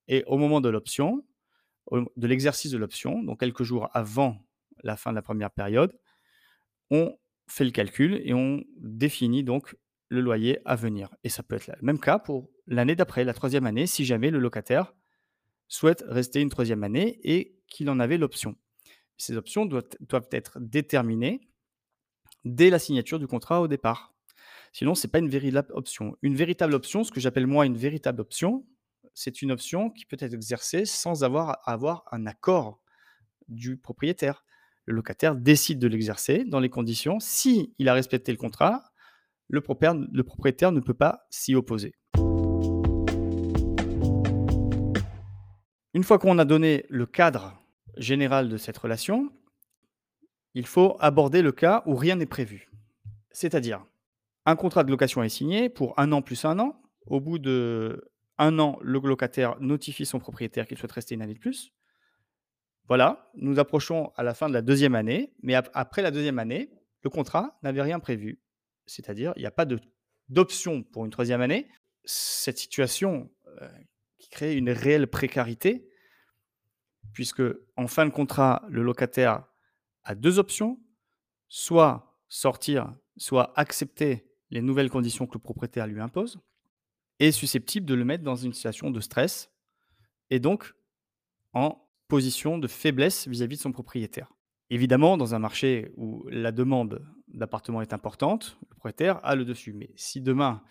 et 0.08 0.24
au 0.26 0.38
moment 0.38 0.62
de 0.62 0.70
l'option, 0.70 1.24
de 1.92 2.28
l'exercice 2.28 2.72
de 2.72 2.78
l'option, 2.78 3.24
donc 3.24 3.40
quelques 3.40 3.64
jours 3.64 3.90
avant 3.94 4.38
la 4.84 4.96
fin 4.96 5.12
de 5.12 5.16
la 5.16 5.22
première 5.22 5.52
période, 5.52 5.98
on 6.92 7.16
fait 7.48 7.66
le 7.66 7.72
calcul 7.72 8.22
et 8.24 8.34
on 8.34 8.64
définit 8.78 9.44
donc 9.44 9.76
le 10.10 10.22
loyer 10.22 10.60
à 10.66 10.76
venir. 10.76 11.10
Et 11.24 11.30
ça 11.30 11.44
peut 11.44 11.56
être 11.56 11.68
le 11.68 11.86
même 11.86 12.00
cas 12.00 12.20
pour 12.20 12.50
l'année 12.68 12.96
d'après, 12.96 13.24
la 13.24 13.34
troisième 13.34 13.66
année, 13.66 13.88
si 13.88 14.06
jamais 14.06 14.32
le 14.32 14.40
locataire 14.40 14.94
souhaite 15.68 16.04
rester 16.08 16.42
une 16.42 16.50
troisième 16.50 16.84
année 16.84 17.20
et 17.24 17.56
qu'il 17.68 17.90
en 17.90 18.00
avait 18.00 18.18
l'option. 18.18 18.56
ces 19.18 19.38
options 19.38 19.66
doivent 19.66 20.30
être 20.32 20.60
déterminées 20.60 21.42
dès 22.46 22.70
la 22.70 22.80
signature 22.80 23.20
du 23.20 23.28
contrat 23.28 23.62
au 23.62 23.68
départ. 23.68 24.14
Sinon, 24.72 24.96
c'est 24.96 25.08
pas 25.08 25.20
une 25.20 25.30
véritable 25.30 25.72
option. 25.74 26.16
Une 26.22 26.36
véritable 26.36 26.74
option, 26.74 27.04
ce 27.04 27.12
que 27.12 27.20
j'appelle 27.20 27.48
moi 27.48 27.66
une 27.66 27.78
véritable 27.78 28.22
option, 28.22 28.66
c'est 29.14 29.42
une 29.42 29.52
option 29.52 29.90
qui 29.90 30.06
peut 30.06 30.18
être 30.20 30.34
exercée 30.34 30.86
sans 30.86 31.24
avoir 31.24 31.50
à 31.50 31.74
avoir 31.74 32.06
un 32.12 32.26
accord 32.26 32.82
du 33.48 33.78
propriétaire. 33.78 34.46
Le 34.86 34.96
locataire 34.96 35.36
décide 35.36 35.80
de 35.80 35.88
l'exercer 35.88 36.46
dans 36.46 36.60
les 36.60 36.70
conditions. 36.70 37.20
Si 37.20 37.74
il 37.78 37.90
a 37.90 37.94
respecté 37.94 38.32
le 38.32 38.38
contrat, 38.38 38.89
le 39.50 39.62
propriétaire, 39.62 40.72
ne 40.72 40.80
peut 40.80 40.94
pas 40.94 41.26
s'y 41.30 41.56
opposer. 41.56 41.94
Une 45.94 46.04
fois 46.04 46.20
qu'on 46.20 46.38
a 46.38 46.46
donné 46.46 46.86
le 46.90 47.06
cadre 47.06 47.60
général 47.98 48.48
de 48.48 48.58
cette 48.58 48.78
relation, 48.78 49.32
il 50.54 50.66
faut 50.66 50.96
aborder 51.00 51.42
le 51.42 51.52
cas 51.52 51.84
où 51.86 51.96
rien 51.96 52.16
n'est 52.16 52.26
prévu. 52.26 52.70
C'est-à-dire, 53.32 53.84
un 54.46 54.56
contrat 54.56 54.84
de 54.84 54.92
location 54.92 55.24
est 55.24 55.30
signé 55.30 55.70
pour 55.70 56.00
un 56.00 56.12
an 56.12 56.22
plus 56.22 56.46
un 56.46 56.60
an. 56.60 56.82
Au 57.08 57.20
bout 57.20 57.40
de 57.40 58.10
un 58.38 58.58
an, 58.60 58.78
le 58.82 59.00
locataire 59.00 59.60
notifie 59.60 60.06
son 60.06 60.20
propriétaire 60.20 60.68
qu'il 60.68 60.78
souhaite 60.78 60.92
rester 60.92 61.16
une 61.16 61.22
année 61.22 61.34
de 61.34 61.40
plus. 61.40 61.74
Voilà, 62.88 63.30
nous 63.36 63.60
approchons 63.60 64.12
à 64.16 64.24
la 64.24 64.34
fin 64.34 64.48
de 64.48 64.54
la 64.54 64.62
deuxième 64.62 64.96
année, 64.96 65.34
mais 65.44 65.54
après 65.56 66.02
la 66.02 66.12
deuxième 66.12 66.40
année, 66.40 66.72
le 67.04 67.10
contrat 67.10 67.58
n'avait 67.62 67.82
rien 67.82 68.00
prévu. 68.00 68.40
C'est-à-dire, 68.90 69.34
il 69.36 69.42
n'y 69.42 69.46
a 69.46 69.52
pas 69.52 69.68
d'option 70.30 70.84
pour 70.84 71.06
une 71.06 71.12
troisième 71.12 71.42
année. 71.42 71.70
Cette 72.04 72.58
situation 72.58 73.32
euh, 73.62 73.70
qui 74.18 74.30
crée 74.30 74.56
une 74.56 74.70
réelle 74.70 75.08
précarité, 75.08 75.88
puisque 77.14 77.44
en 77.76 77.88
fin 77.88 78.06
de 78.06 78.12
contrat, 78.12 78.64
le 78.70 78.84
locataire 78.84 79.46
a 80.04 80.16
deux 80.16 80.40
options, 80.40 80.80
soit 81.48 82.18
sortir, 82.28 82.96
soit 83.18 83.54
accepter 83.60 84.28
les 84.50 84.62
nouvelles 84.62 84.90
conditions 84.90 85.28
que 85.28 85.36
le 85.36 85.40
propriétaire 85.40 85.88
lui 85.88 86.02
impose, 86.02 86.40
est 87.20 87.32
susceptible 87.32 87.86
de 87.86 87.94
le 87.94 88.06
mettre 88.06 88.24
dans 88.24 88.36
une 88.36 88.54
situation 88.54 88.92
de 88.92 89.00
stress 89.00 89.52
et 90.30 90.40
donc 90.40 90.74
en 91.54 91.88
position 92.08 92.58
de 92.58 92.68
faiblesse 92.68 93.28
vis-à-vis 93.28 93.58
de 93.58 93.62
son 93.62 93.72
propriétaire. 93.72 94.32
Évidemment, 94.70 95.18
dans 95.18 95.36
un 95.36 95.40
marché 95.40 95.92
où 95.96 96.28
la 96.30 96.52
demande 96.52 97.04
d'appartements 97.34 97.82
est 97.82 97.94
importante, 97.94 98.58
le 98.62 98.68
propriétaire 98.68 99.20
a 99.24 99.36
le 99.36 99.46
dessus. 99.46 99.74
Mais 99.74 99.92
si 99.96 100.22
demain, 100.22 100.64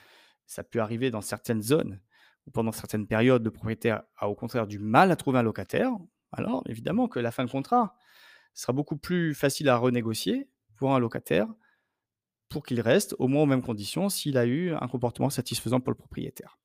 ça 0.46 0.64
peut 0.64 0.80
arriver 0.80 1.10
dans 1.10 1.20
certaines 1.20 1.62
zones 1.62 2.00
ou 2.46 2.50
pendant 2.50 2.72
certaines 2.72 3.06
périodes, 3.06 3.44
le 3.44 3.50
propriétaire 3.50 4.02
a 4.16 4.28
au 4.28 4.34
contraire 4.34 4.66
du 4.66 4.78
mal 4.78 5.10
à 5.10 5.16
trouver 5.16 5.38
un 5.38 5.42
locataire, 5.42 5.92
alors 6.32 6.62
évidemment 6.66 7.08
que 7.08 7.18
la 7.18 7.30
fin 7.30 7.44
de 7.44 7.50
contrat 7.50 7.94
sera 8.54 8.72
beaucoup 8.72 8.96
plus 8.96 9.34
facile 9.34 9.68
à 9.68 9.76
renégocier 9.76 10.48
pour 10.76 10.94
un 10.94 10.98
locataire 10.98 11.46
pour 12.48 12.64
qu'il 12.64 12.80
reste 12.80 13.14
au 13.18 13.28
moins 13.28 13.42
aux 13.42 13.46
mêmes 13.46 13.62
conditions 13.62 14.08
s'il 14.08 14.38
a 14.38 14.46
eu 14.46 14.72
un 14.72 14.88
comportement 14.88 15.30
satisfaisant 15.30 15.80
pour 15.80 15.90
le 15.90 15.96
propriétaire. 15.98 16.58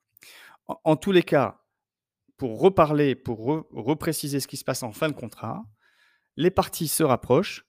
En, 0.86 0.96
tous 0.96 1.12
les 1.12 1.24
cas, 1.24 1.62
pour 2.38 2.60
reparler, 2.62 3.16
pour 3.16 3.68
repréciser 3.72 4.40
ce 4.40 4.48
qui 4.48 4.56
se 4.56 4.64
passe 4.64 4.82
en 4.82 4.94
fin 4.94 5.10
de 5.10 5.14
contrat, 5.14 5.66
les 6.38 6.52
parties 6.52 6.88
se 6.88 7.04
rapprochent 7.04 7.66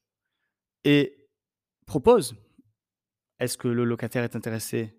et 0.84 1.23
proposent 1.86 2.34
est-ce 3.40 3.58
que 3.58 3.68
le 3.68 3.84
locataire 3.84 4.22
est 4.22 4.36
intéressé 4.36 4.96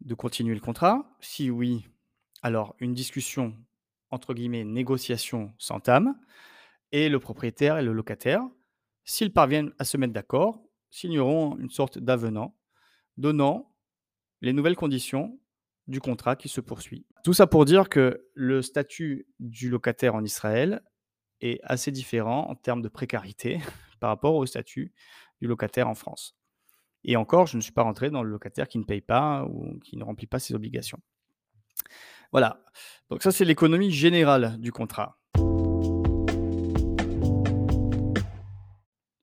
de 0.00 0.14
continuer 0.14 0.54
le 0.54 0.60
contrat? 0.60 1.16
Si 1.20 1.50
oui, 1.50 1.86
alors 2.42 2.74
une 2.80 2.94
discussion, 2.94 3.54
entre 4.10 4.32
guillemets, 4.34 4.64
négociation 4.64 5.52
s'entame 5.58 6.18
et 6.90 7.08
le 7.08 7.20
propriétaire 7.20 7.78
et 7.78 7.82
le 7.82 7.92
locataire, 7.92 8.42
s'ils 9.04 9.32
parviennent 9.32 9.72
à 9.78 9.84
se 9.84 9.96
mettre 9.96 10.12
d'accord, 10.12 10.62
signeront 10.90 11.56
une 11.58 11.70
sorte 11.70 11.98
d'avenant 11.98 12.56
donnant 13.18 13.76
les 14.40 14.52
nouvelles 14.52 14.76
conditions 14.76 15.38
du 15.86 16.00
contrat 16.00 16.36
qui 16.36 16.48
se 16.48 16.60
poursuit. 16.60 17.06
Tout 17.24 17.34
ça 17.34 17.46
pour 17.46 17.64
dire 17.66 17.88
que 17.88 18.26
le 18.34 18.62
statut 18.62 19.26
du 19.38 19.68
locataire 19.68 20.14
en 20.14 20.24
Israël 20.24 20.82
est 21.40 21.60
assez 21.62 21.90
différent 21.90 22.48
en 22.48 22.54
termes 22.54 22.80
de 22.80 22.88
précarité 22.88 23.60
par 24.00 24.08
rapport 24.08 24.34
au 24.34 24.46
statut 24.46 24.94
du 25.40 25.48
locataire 25.48 25.88
en 25.88 25.94
France. 25.94 26.36
Et 27.04 27.16
encore, 27.16 27.46
je 27.46 27.56
ne 27.56 27.62
suis 27.62 27.72
pas 27.72 27.82
rentré 27.82 28.10
dans 28.10 28.22
le 28.22 28.30
locataire 28.30 28.68
qui 28.68 28.78
ne 28.78 28.84
paye 28.84 29.00
pas 29.00 29.44
ou 29.44 29.78
qui 29.80 29.96
ne 29.96 30.04
remplit 30.04 30.26
pas 30.26 30.38
ses 30.38 30.54
obligations. 30.54 31.00
Voilà. 32.32 32.62
Donc 33.08 33.22
ça, 33.22 33.32
c'est 33.32 33.44
l'économie 33.44 33.90
générale 33.90 34.56
du 34.58 34.70
contrat. 34.72 35.18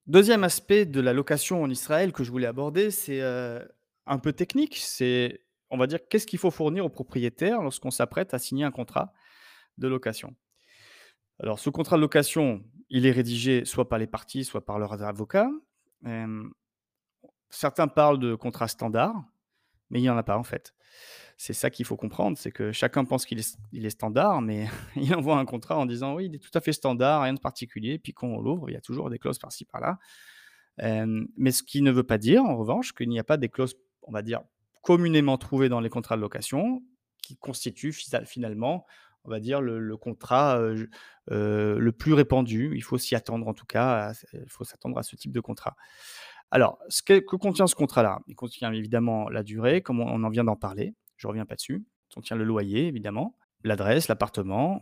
Deuxième 0.07 0.43
aspect 0.43 0.85
de 0.85 1.01
la 1.01 1.13
location 1.13 1.61
en 1.61 1.69
Israël 1.69 2.13
que 2.13 2.23
je 2.23 2.31
voulais 2.31 2.47
aborder, 2.47 2.91
c'est 2.91 3.21
euh, 3.21 3.59
un 4.05 4.19
peu 4.19 4.31
technique. 4.31 4.77
C'est, 4.77 5.43
on 5.69 5.77
va 5.77 5.85
dire, 5.85 5.99
qu'est-ce 6.09 6.25
qu'il 6.25 6.39
faut 6.39 6.49
fournir 6.49 6.85
au 6.85 6.89
propriétaire 6.89 7.61
lorsqu'on 7.61 7.91
s'apprête 7.91 8.33
à 8.33 8.39
signer 8.39 8.63
un 8.63 8.71
contrat 8.71 9.13
de 9.77 9.87
location? 9.87 10.33
Alors, 11.39 11.59
ce 11.59 11.69
contrat 11.69 11.97
de 11.97 12.01
location, 12.01 12.63
il 12.89 13.05
est 13.05 13.11
rédigé 13.11 13.65
soit 13.65 13.89
par 13.89 13.99
les 13.99 14.07
parties, 14.07 14.43
soit 14.43 14.65
par 14.65 14.79
leurs 14.79 15.03
avocats. 15.03 15.51
Certains 17.49 17.87
parlent 17.87 18.19
de 18.19 18.35
contrat 18.35 18.67
standard, 18.67 19.15
mais 19.89 19.99
il 19.99 20.03
n'y 20.03 20.09
en 20.09 20.17
a 20.17 20.23
pas 20.23 20.37
en 20.37 20.43
fait. 20.43 20.73
C'est 21.37 21.53
ça 21.53 21.69
qu'il 21.69 21.85
faut 21.85 21.97
comprendre, 21.97 22.37
c'est 22.37 22.51
que 22.51 22.71
chacun 22.71 23.05
pense 23.05 23.25
qu'il 23.25 23.39
est, 23.39 23.89
standard, 23.89 24.41
mais 24.41 24.67
il 24.95 25.13
envoie 25.13 25.37
un 25.37 25.45
contrat 25.45 25.77
en 25.77 25.85
disant 25.85 26.15
oui, 26.15 26.25
il 26.25 26.35
est 26.35 26.39
tout 26.39 26.55
à 26.55 26.61
fait 26.61 26.73
standard, 26.73 27.21
rien 27.21 27.33
de 27.33 27.39
particulier. 27.39 27.99
Puis 27.99 28.13
quand 28.13 28.27
on 28.27 28.41
l'ouvre, 28.41 28.69
il 28.69 28.73
y 28.73 28.77
a 28.77 28.81
toujours 28.81 29.09
des 29.09 29.19
clauses 29.19 29.39
par-ci 29.39 29.65
par-là. 29.65 29.99
mais 30.79 31.51
ce 31.51 31.63
qui 31.63 31.81
ne 31.81 31.91
veut 31.91 32.03
pas 32.03 32.17
dire, 32.17 32.43
en 32.43 32.57
revanche, 32.57 32.93
qu'il 32.93 33.09
n'y 33.09 33.19
a 33.19 33.23
pas 33.23 33.37
des 33.37 33.49
clauses, 33.49 33.75
on 34.01 34.11
va 34.11 34.21
dire, 34.21 34.41
communément 34.81 35.37
trouvées 35.37 35.69
dans 35.69 35.79
les 35.79 35.89
contrats 35.89 36.15
de 36.15 36.21
location 36.21 36.81
qui 37.21 37.35
constituent 37.35 37.93
finalement, 38.25 38.85
on 39.27 39.31
va 39.31 39.39
dire, 39.39 39.61
le, 39.61 39.95
contrat 39.97 40.59
le 41.27 41.91
plus 41.91 42.13
répandu. 42.13 42.71
Il 42.75 42.81
faut 42.81 42.97
s'y 42.97 43.15
attendre, 43.15 43.47
en 43.47 43.53
tout 43.53 43.65
cas, 43.65 44.13
il 44.33 44.49
faut 44.49 44.63
s'attendre 44.63 44.97
à 44.97 45.03
ce 45.03 45.15
type 45.15 45.31
de 45.31 45.41
contrat. 45.41 45.75
Alors, 46.49 46.79
ce 46.87 47.03
que, 47.03 47.19
contient 47.19 47.67
ce 47.67 47.75
contrat-là? 47.75 48.19
Il 48.27 48.35
contient 48.35 48.71
évidemment 48.71 49.29
la 49.29 49.43
durée, 49.43 49.81
comme 49.81 49.99
on 49.99 50.23
en 50.23 50.29
vient 50.29 50.45
d'en 50.45 50.55
parler 50.55 50.95
je 51.17 51.27
reviens 51.27 51.45
pas 51.45 51.55
dessus. 51.55 51.83
On 52.15 52.21
tient 52.21 52.37
le 52.37 52.45
loyer, 52.45 52.87
évidemment, 52.87 53.37
l'adresse, 53.63 54.07
l'appartement, 54.07 54.81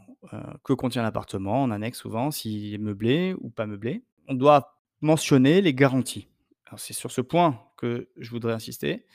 que 0.63 0.73
contient 0.73 1.03
l'appartement, 1.03 1.63
en 1.63 1.71
annexe 1.71 1.99
souvent, 1.99 2.31
s'il 2.31 2.73
est 2.73 2.77
meublé 2.77 3.35
ou 3.39 3.49
pas 3.49 3.65
meublé. 3.65 4.03
On 4.27 4.35
doit 4.35 4.79
mentionner 5.01 5.61
les 5.61 5.73
garanties. 5.73 6.29
c'est 6.77 6.93
sur 6.93 7.11
ce 7.11 7.21
point 7.21 7.59
que 7.77 8.09
je 8.17 8.29
voudrais 8.29 8.53
insister. 8.53 9.05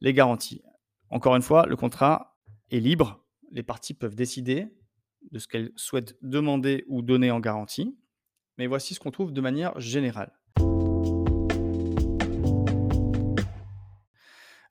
Les 0.00 0.14
garanties. 0.14 0.62
Encore 1.10 1.36
une 1.36 1.42
fois, 1.42 1.66
le 1.66 1.76
contrat 1.76 2.38
est 2.70 2.80
libre. 2.80 3.19
Les 3.52 3.62
parties 3.64 3.94
peuvent 3.94 4.14
décider 4.14 4.68
de 5.32 5.38
ce 5.38 5.48
qu'elles 5.48 5.72
souhaitent 5.74 6.16
demander 6.22 6.84
ou 6.86 7.02
donner 7.02 7.30
en 7.30 7.40
garantie. 7.40 7.98
Mais 8.58 8.66
voici 8.66 8.94
ce 8.94 9.00
qu'on 9.00 9.10
trouve 9.10 9.32
de 9.32 9.40
manière 9.40 9.78
générale. 9.80 10.32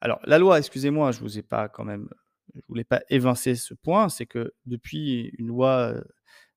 Alors, 0.02 0.22
la 0.24 0.38
loi, 0.38 0.58
excusez-moi, 0.58 1.12
je 1.12 1.20
vous 1.20 1.38
ai 1.38 1.42
pas 1.42 1.68
quand 1.68 1.84
même, 1.84 2.08
je 2.56 2.62
voulais 2.70 2.86
pas 2.86 3.02
évincer 3.10 3.56
ce 3.56 3.74
point, 3.74 4.08
c'est 4.08 4.26
que 4.26 4.54
depuis 4.66 5.34
une 5.38 5.48
loi 5.48 5.94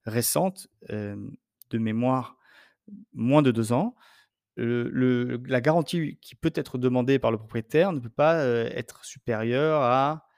récente, 0.05 0.69
de 0.89 1.79
mémoire, 1.79 2.39
moins 3.13 3.43
de 3.43 3.51
deux 3.51 3.73
ans, 3.73 3.97
la 4.57 5.61
garantie 5.61 6.19
qui 6.21 6.37
peut 6.37 6.53
être 6.55 6.79
demandée 6.79 7.19
par 7.19 7.33
le 7.33 7.39
propriétaire 7.39 7.93
ne 7.93 7.99
peut 7.99 8.11
pas 8.11 8.45
être 8.45 9.05
supérieure 9.05 9.81
à 9.83 10.29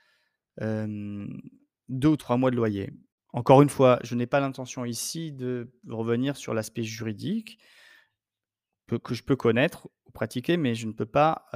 deux 1.94 2.08
ou 2.08 2.16
trois 2.16 2.36
mois 2.36 2.50
de 2.50 2.56
loyer. 2.56 2.92
Encore 3.32 3.62
une 3.62 3.68
fois, 3.68 3.98
je 4.04 4.14
n'ai 4.14 4.26
pas 4.26 4.40
l'intention 4.40 4.84
ici 4.84 5.32
de 5.32 5.72
revenir 5.88 6.36
sur 6.36 6.54
l'aspect 6.54 6.82
juridique 6.84 7.58
que 9.02 9.14
je 9.14 9.22
peux 9.22 9.36
connaître 9.36 9.88
ou 10.06 10.12
pratiquer, 10.12 10.56
mais 10.56 10.74
je 10.74 10.86
ne 10.86 10.92
peux 10.92 11.06
pas 11.06 11.46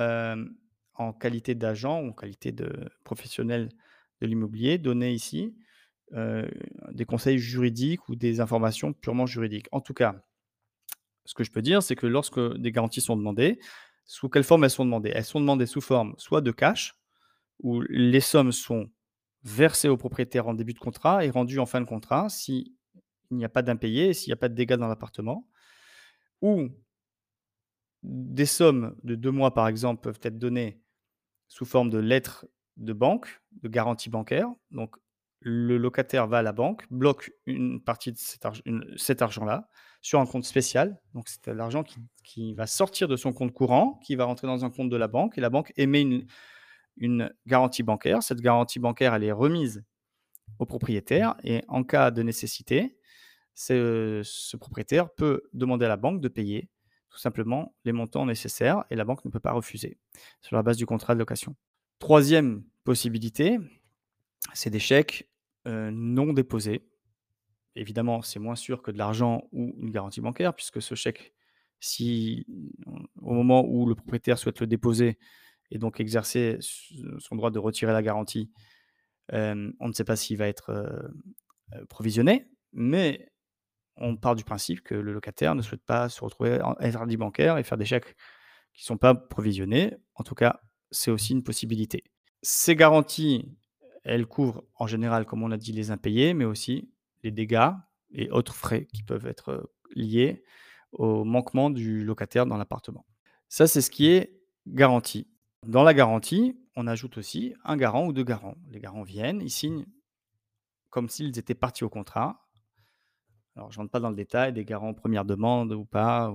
en 0.94 1.12
qualité 1.12 1.54
d'agent 1.54 2.00
ou 2.02 2.08
en 2.08 2.12
qualité 2.12 2.52
de 2.52 2.88
professionnel 3.04 3.68
de 4.20 4.26
l'immobilier, 4.26 4.78
donner 4.78 5.12
ici 5.12 5.56
des 6.12 7.04
conseils 7.04 7.38
juridiques 7.38 8.08
ou 8.08 8.16
des 8.16 8.40
informations 8.40 8.92
purement 8.92 9.26
juridiques. 9.26 9.68
En 9.72 9.80
tout 9.80 9.94
cas, 9.94 10.24
ce 11.26 11.34
que 11.34 11.44
je 11.44 11.52
peux 11.52 11.62
dire, 11.62 11.82
c'est 11.82 11.94
que 11.94 12.06
lorsque 12.06 12.40
des 12.56 12.72
garanties 12.72 13.02
sont 13.02 13.16
demandées, 13.16 13.60
sous 14.06 14.30
quelle 14.30 14.42
forme 14.42 14.64
elles 14.64 14.70
sont 14.70 14.86
demandées? 14.86 15.12
Elles 15.14 15.24
sont 15.24 15.40
demandées 15.40 15.66
sous 15.66 15.82
forme 15.82 16.14
soit 16.16 16.40
de 16.40 16.50
cash, 16.50 16.96
où 17.60 17.82
les 17.82 18.20
sommes 18.20 18.52
sont 18.52 18.90
versées 19.44 19.88
au 19.88 19.96
propriétaire 19.96 20.48
en 20.48 20.54
début 20.54 20.74
de 20.74 20.78
contrat 20.78 21.24
et 21.24 21.30
rendues 21.30 21.58
en 21.58 21.66
fin 21.66 21.80
de 21.80 21.86
contrat 21.86 22.28
s'il 22.28 22.72
n'y 23.30 23.44
a 23.44 23.48
pas 23.48 23.62
d'impayé, 23.62 24.14
s'il 24.14 24.30
n'y 24.30 24.34
a 24.34 24.36
pas 24.36 24.48
de 24.48 24.54
dégâts 24.54 24.74
dans 24.74 24.88
l'appartement, 24.88 25.48
ou 26.42 26.68
des 28.02 28.46
sommes 28.46 28.96
de 29.02 29.14
deux 29.14 29.30
mois, 29.30 29.52
par 29.54 29.68
exemple, 29.68 30.02
peuvent 30.02 30.20
être 30.22 30.38
données 30.38 30.80
sous 31.48 31.64
forme 31.64 31.90
de 31.90 31.98
lettres 31.98 32.46
de 32.76 32.92
banque, 32.92 33.42
de 33.62 33.68
garantie 33.68 34.10
bancaire. 34.10 34.48
Donc, 34.70 34.96
le 35.40 35.78
locataire 35.78 36.26
va 36.26 36.38
à 36.38 36.42
la 36.42 36.52
banque, 36.52 36.84
bloque 36.90 37.32
une 37.46 37.80
partie 37.80 38.12
de 38.12 38.18
cet 38.18 38.46
cet 38.96 39.22
argent-là 39.22 39.68
sur 40.00 40.20
un 40.20 40.26
compte 40.26 40.44
spécial. 40.44 41.00
Donc 41.14 41.28
c'est 41.28 41.54
l'argent 41.54 41.84
qui 41.84 41.98
qui 42.24 42.54
va 42.54 42.66
sortir 42.66 43.08
de 43.08 43.16
son 43.16 43.32
compte 43.32 43.52
courant, 43.52 44.00
qui 44.04 44.16
va 44.16 44.24
rentrer 44.24 44.46
dans 44.46 44.64
un 44.64 44.70
compte 44.70 44.90
de 44.90 44.96
la 44.96 45.08
banque 45.08 45.38
et 45.38 45.40
la 45.40 45.50
banque 45.50 45.72
émet 45.76 46.02
une 46.02 46.26
une 46.98 47.32
garantie 47.46 47.82
bancaire. 47.82 48.22
Cette 48.22 48.40
garantie 48.40 48.78
bancaire, 48.78 49.14
elle 49.14 49.24
est 49.24 49.32
remise 49.32 49.84
au 50.58 50.66
propriétaire 50.66 51.36
et 51.44 51.62
en 51.68 51.84
cas 51.84 52.10
de 52.10 52.22
nécessité, 52.22 52.96
ce 53.54 54.56
propriétaire 54.56 55.10
peut 55.10 55.42
demander 55.52 55.86
à 55.86 55.88
la 55.88 55.96
banque 55.96 56.20
de 56.20 56.28
payer 56.28 56.68
tout 57.10 57.18
simplement 57.18 57.74
les 57.84 57.92
montants 57.92 58.26
nécessaires 58.26 58.84
et 58.90 58.96
la 58.96 59.04
banque 59.04 59.24
ne 59.24 59.30
peut 59.30 59.40
pas 59.40 59.52
refuser 59.52 59.98
sur 60.40 60.56
la 60.56 60.62
base 60.62 60.76
du 60.76 60.86
contrat 60.86 61.14
de 61.14 61.18
location. 61.18 61.56
Troisième 61.98 62.64
possibilité, 62.84 63.58
c'est 64.52 64.70
des 64.70 64.78
chèques, 64.78 65.28
heu, 65.66 65.90
non 65.90 66.32
déposés. 66.32 66.86
Évidemment, 67.74 68.22
c'est 68.22 68.38
moins 68.38 68.56
sûr 68.56 68.82
que 68.82 68.90
de 68.90 68.98
l'argent 68.98 69.48
ou 69.52 69.74
une 69.80 69.90
garantie 69.90 70.20
bancaire 70.20 70.54
puisque 70.54 70.82
ce 70.82 70.94
chèque, 70.94 71.32
si 71.80 72.46
au 73.22 73.34
moment 73.34 73.64
où 73.66 73.86
le 73.86 73.94
propriétaire 73.94 74.38
souhaite 74.38 74.60
le 74.60 74.66
déposer 74.66 75.18
et 75.70 75.78
donc 75.78 76.00
exercer 76.00 76.56
s 76.58 76.92
son 77.18 77.36
droit 77.36 77.50
de 77.50 77.58
retirer 77.58 77.92
la 77.92 78.02
garantie, 78.02 78.50
on 79.32 79.88
ne 79.88 79.92
sait 79.92 80.04
pas 80.04 80.16
s'il 80.16 80.36
va 80.36 80.48
être, 80.48 81.10
provisionné, 81.88 82.50
mais 82.72 83.30
on 83.96 84.16
part 84.16 84.34
du 84.34 84.44
principe 84.44 84.80
que 84.82 84.94
le 84.94 85.12
locataire 85.12 85.54
ne 85.54 85.60
souhaite 85.60 85.84
pas 85.84 86.08
se 86.08 86.24
retrouver 86.24 86.62
en 86.62 86.74
interdit 86.78 87.16
bancaire 87.16 87.58
et 87.58 87.62
faire 87.62 87.76
des 87.76 87.84
chèques 87.84 88.16
qui 88.72 88.84
ne 88.84 88.86
sont 88.86 88.96
pas 88.96 89.14
provisionnés. 89.14 89.96
En 90.14 90.24
tout 90.24 90.34
cas, 90.34 90.60
c'est 90.90 91.10
aussi 91.10 91.32
une 91.32 91.42
possibilité. 91.42 92.04
Ces 92.42 92.76
garanties, 92.76 93.54
elles 94.04 94.26
couvrent 94.26 94.64
en 94.76 94.86
général, 94.86 95.26
comme 95.26 95.42
on 95.42 95.48
l'a 95.48 95.58
dit, 95.58 95.72
les 95.72 95.90
impayés, 95.90 96.32
mais 96.32 96.46
aussi 96.46 96.90
les 97.22 97.30
dégâts 97.30 97.72
et 98.12 98.30
autres 98.30 98.54
frais 98.54 98.86
qui 98.94 99.02
peuvent 99.02 99.26
être, 99.26 99.70
liés 99.94 100.44
au 100.92 101.24
manquement 101.24 101.70
du 101.70 102.04
locataire 102.04 102.46
dans 102.46 102.56
l'appartement. 102.56 103.04
Ça, 103.48 103.66
c'est 103.66 103.80
ce 103.80 103.90
qui 103.90 104.08
est 104.08 104.38
garanti. 104.66 105.26
Dans 105.66 105.82
la 105.82 105.92
garantie, 105.92 106.56
on 106.76 106.86
ajoute 106.86 107.18
aussi 107.18 107.54
un 107.64 107.76
garant 107.76 108.06
ou 108.06 108.12
2 108.12 108.22
garants. 108.24 108.56
Les 108.70 108.80
garants 108.80 109.02
viennent, 109.02 109.42
ils 109.42 109.50
signent 109.50 109.86
comme 110.90 111.08
s'ils 111.08 111.38
étaient 111.38 111.54
parties 111.54 111.84
au 111.84 111.90
contrat. 111.90 112.48
Alors 113.56 113.72
je 113.72 113.78
rentre 113.78 113.90
pas 113.90 114.00
dans 114.00 114.10
le 114.10 114.16
détail 114.16 114.52
des 114.52 114.64
garants 114.64 114.94
première 114.94 115.24
demande 115.24 115.72
ou 115.72 115.84
pas 115.84 116.32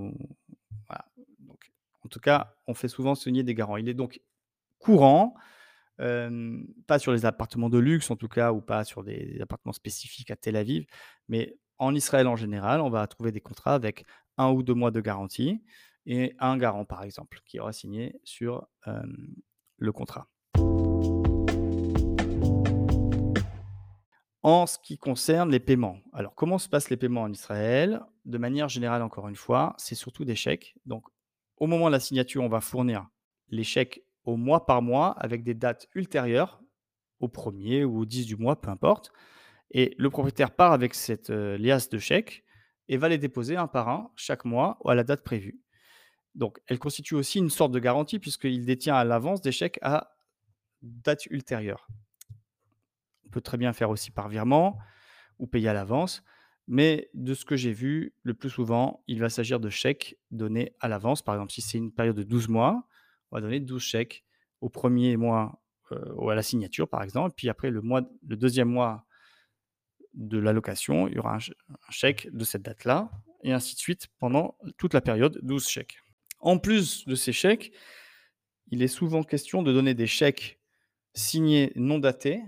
en 2.06 2.10
tout 2.10 2.20
cas, 2.20 2.54
on 2.68 2.74
fait 2.74 2.90
souvent 2.90 3.16
signer 3.16 3.44
des 3.44 3.56
garants. 3.56 3.78
Il 3.78 3.88
est 3.88 3.94
donc 3.94 4.20
courant, 4.78 5.36
pas 5.98 7.00
sur 7.00 7.14
les 7.14 7.26
appartements 7.26 7.70
de 7.70 7.80
luxe 7.80 8.12
en 8.12 8.18
tout 8.18 8.28
cas 8.28 8.52
ou 8.52 8.62
pas 8.62 8.84
sur 8.84 9.04
des 9.04 9.40
appartements 9.42 9.72
spécifiques 9.72 10.30
à 10.30 10.36
Tel 10.36 10.58
Aviv, 10.58 10.86
mais 11.30 11.58
en 11.80 11.96
Israël 11.96 12.28
en 12.28 12.36
général, 12.36 12.82
on 12.82 12.90
va 12.90 13.08
trouver 13.08 13.32
des 13.32 13.40
contrats 13.40 13.74
avec 13.74 14.06
1 14.38 14.52
ou 14.52 14.64
2 14.64 14.74
mois 14.74 14.92
de 14.92 15.00
garantie 15.00 15.64
et 16.06 16.36
un 16.40 16.58
garant 16.58 16.86
par 16.86 17.04
exemple, 17.04 17.40
qui 17.46 17.60
aura 17.60 17.74
signé 17.74 18.20
sur, 18.24 18.68
le 19.78 19.92
contrat. 19.92 20.28
En 24.42 24.66
ce 24.66 24.78
qui 24.78 24.98
concerne 24.98 25.52
les 25.52 25.60
paiements, 25.60 26.00
alors 26.12 26.36
comment 26.36 26.58
se 26.58 26.68
passent 26.68 26.90
les 26.90 26.98
paiements 26.98 27.22
en 27.22 27.32
Israël? 27.32 28.02
De 28.26 28.38
manière 28.38 28.68
générale, 28.68 29.02
encore 29.02 29.30
une 29.30 29.36
fois, 29.36 29.74
c'est 29.78 29.96
surtout 29.96 30.26
des 30.26 30.36
chèques. 30.36 30.76
Donc 30.86 31.06
au 31.58 31.68
moment 31.68 31.88
de 31.88 31.94
la 31.94 32.00
signature, 32.00 32.44
on 32.44 32.50
va 32.50 32.60
fournir 32.60 33.08
les 33.50 33.64
chèques 33.64 34.04
au 34.26 34.36
mois 34.36 34.66
par 34.66 34.82
mois 34.82 35.12
avec 35.12 35.44
des 35.44 35.54
dates 35.54 35.88
ultérieures 35.96 36.62
au 37.20 37.28
1er 37.28 37.86
ou 37.86 38.00
au 38.00 38.06
10 38.06 38.26
du 38.26 38.36
mois, 38.36 38.60
peu 38.60 38.70
importe 38.70 39.12
et 39.74 39.96
le 39.98 40.10
propriétaire 40.10 40.52
part 40.52 40.72
avec 40.72 40.94
cette, 40.94 41.30
liasse 41.30 41.90
de 41.90 41.98
chèques 41.98 42.44
et 42.88 42.98
va 42.98 43.10
les 43.10 43.18
déposer 43.18 43.56
un 43.56 43.68
par 43.68 43.90
un 43.90 44.12
chaque 44.16 44.46
mois 44.46 44.78
à 44.86 44.96
la 44.96 45.04
date 45.04 45.24
prévue. 45.24 45.60
Donc 46.36 46.60
elle 46.68 46.80
constitue 46.80 47.16
aussi 47.16 47.40
une 47.40 47.50
sorte 47.50 47.72
de 47.72 47.80
garantie 47.80 48.20
puisqu'il 48.20 48.66
détient 48.66 48.96
à 48.96 49.04
l'avance 49.04 49.42
des 49.42 49.52
chèques 49.52 49.80
à 49.82 50.16
date 50.82 51.26
ultérieure. 51.28 51.88
On 53.26 53.30
peut 53.30 53.42
très 53.42 53.58
bien 53.58 53.74
faire 53.74 53.90
aussi 53.90 54.12
par 54.12 54.30
virement 54.30 54.78
ou 55.40 55.48
payer 55.48 55.70
à 55.70 55.74
l'avance, 55.74 56.24
mais 56.68 57.10
de 57.14 57.34
ce 57.34 57.46
que 57.46 57.56
j'ai 57.56 57.74
vu, 57.74 58.14
le 58.24 58.34
plus 58.34 58.50
souvent, 58.50 59.04
il 59.08 59.20
va 59.20 59.30
s'agir 59.30 59.60
de 59.60 59.70
chèques 59.70 60.18
donnés 60.32 60.76
à 60.80 60.88
l'avance. 60.88 61.22
Par 61.22 61.36
exemple, 61.36 61.52
si 61.52 61.62
c'est 61.62 61.78
une 61.78 61.92
période 61.92 62.16
de 62.16 62.24
12 62.24 62.48
mois, 62.48 62.88
on 63.32 63.38
va 63.38 63.42
donner 63.42 63.60
12 63.60 63.82
chèques 63.82 64.24
au 64.62 64.70
1er 64.70 65.18
mois, 65.18 65.62
heu, 65.92 66.14
ou 66.16 66.30
à 66.30 66.36
la 66.36 66.44
signature 66.44 66.88
par 66.88 67.04
exemple, 67.04 67.34
puis 67.36 67.50
après 67.50 67.70
le 67.70 67.82
2e 67.82 68.66
mois 68.66 69.06
de 70.14 70.38
la 70.38 70.54
location, 70.54 71.08
il 71.08 71.16
y 71.16 71.20
aura 71.20 71.38
un 71.38 71.92
chèque 71.92 72.30
de 72.32 72.44
cette 72.44 72.62
date-là 72.62 73.10
et 73.42 73.52
ainsi 73.52 73.74
de 73.76 73.80
suite 73.80 74.08
pendant 74.20 74.58
toute 74.78 74.94
la 74.94 75.02
période, 75.02 75.40
12 75.42 75.68
chèques. 75.68 76.03
En 76.44 76.60
plus 76.60 77.08
de 77.08 77.16
ces 77.16 77.32
chèques, 77.32 77.72
il 78.68 78.84
est 78.84 78.90
souvent 78.90 79.24
question 79.24 79.64
de 79.64 79.72
donner 79.72 79.94
des 79.94 80.08
chèques 80.08 80.60
signés 81.14 81.72
non 81.78 82.00
datés 82.00 82.44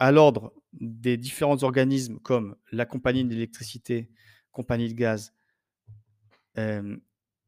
à 0.00 0.10
l'ordre 0.10 0.52
des 0.72 1.16
différents 1.16 1.62
organismes 1.62 2.18
comme 2.18 2.56
la 2.72 2.86
compagnie 2.86 3.24
d'électricité, 3.24 4.10
compagnie 4.50 4.88
de 4.88 4.94
gaz, 4.94 5.32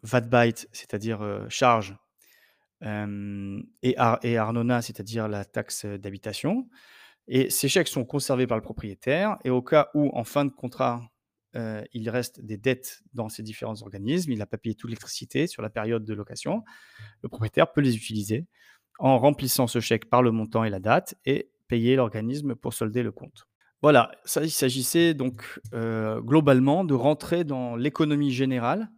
Vatbait, 0.02 0.54
c'est-à-dire, 0.70 1.22
heu, 1.24 1.46
charges, 1.48 1.96
hem 2.80 3.64
et 3.82 3.96
Ar 3.96 4.20
et 4.22 4.36
Arnona, 4.36 4.82
c'est-à-dire 4.82 5.26
la 5.26 5.44
taxe, 5.44 5.84
d'habitation. 5.84 6.68
Et 7.26 7.50
ces 7.50 7.68
chèques 7.68 7.88
sont 7.88 8.04
conservés 8.04 8.46
par 8.46 8.56
le 8.56 8.62
propriétaire 8.62 9.36
et 9.42 9.50
au 9.50 9.62
cas 9.62 9.90
où 9.94 10.10
en 10.16 10.22
fin 10.22 10.44
de 10.44 10.50
contrat, 10.50 11.10
heu, 11.56 11.84
il 11.92 12.10
reste 12.10 12.40
des 12.40 12.56
dettes 12.58 13.02
dans 13.14 13.28
ces 13.28 13.42
différents 13.42 13.82
organismes, 13.82 14.32
il 14.32 14.38
n'a 14.38 14.46
pas 14.46 14.58
payé 14.58 14.74
toute 14.74 14.90
l'électricité 14.90 15.46
sur 15.46 15.62
la 15.62 15.70
période 15.70 16.04
de 16.04 16.14
location, 16.14 16.62
le 17.22 17.28
propriétaire 17.28 17.72
peut 17.72 17.80
les 17.82 17.96
utiliser 17.96 18.46
en 18.98 19.18
remplissant 19.18 19.66
ce 19.66 19.80
chèque 19.80 20.10
par 20.10 20.22
le 20.22 20.32
montant 20.32 20.64
et 20.64 20.70
la 20.70 20.80
date 20.80 21.16
et 21.26 21.50
payer 21.68 21.96
l'organisme 21.96 22.54
pour 22.56 22.74
solder 22.74 23.02
le 23.02 23.12
compte. 23.12 23.46
Voilà, 23.82 24.12
ça 24.24 24.42
il 24.42 24.50
s'agissait 24.50 25.14
donc, 25.14 25.60
heu, 25.74 26.20
globalement 26.22 26.84
de 26.84 26.94
rentrer 26.94 27.44
dans 27.44 27.76
l'économie 27.76 28.32
générale 28.32 28.88